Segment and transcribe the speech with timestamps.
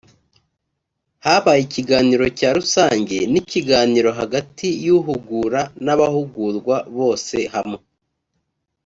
[1.25, 7.79] habaye ikiganiro cya rusange ni ikiganiro hagati y uhugura n abahugurwa bose hamwe